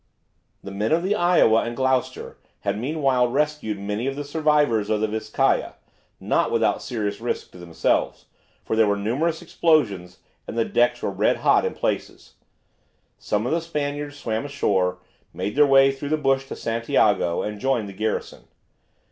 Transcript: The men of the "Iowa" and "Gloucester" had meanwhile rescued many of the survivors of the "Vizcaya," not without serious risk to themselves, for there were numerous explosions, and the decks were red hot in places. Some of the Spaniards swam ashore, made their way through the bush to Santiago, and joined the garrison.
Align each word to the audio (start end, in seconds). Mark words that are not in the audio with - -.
The 0.63 0.71
men 0.71 0.91
of 0.91 1.03
the 1.03 1.13
"Iowa" 1.13 1.61
and 1.61 1.75
"Gloucester" 1.75 2.39
had 2.61 2.75
meanwhile 2.79 3.27
rescued 3.27 3.77
many 3.77 4.07
of 4.07 4.15
the 4.15 4.23
survivors 4.23 4.89
of 4.89 4.99
the 4.99 5.07
"Vizcaya," 5.07 5.75
not 6.19 6.49
without 6.51 6.81
serious 6.81 7.21
risk 7.21 7.51
to 7.51 7.59
themselves, 7.59 8.25
for 8.65 8.75
there 8.75 8.87
were 8.87 8.97
numerous 8.97 9.43
explosions, 9.43 10.17
and 10.47 10.57
the 10.57 10.65
decks 10.65 11.03
were 11.03 11.11
red 11.11 11.37
hot 11.45 11.65
in 11.65 11.75
places. 11.75 12.33
Some 13.19 13.45
of 13.45 13.51
the 13.51 13.61
Spaniards 13.61 14.17
swam 14.17 14.43
ashore, 14.43 14.97
made 15.35 15.55
their 15.55 15.67
way 15.67 15.91
through 15.91 16.09
the 16.09 16.17
bush 16.17 16.47
to 16.47 16.55
Santiago, 16.55 17.43
and 17.43 17.59
joined 17.59 17.87
the 17.87 17.93
garrison. 17.93 18.45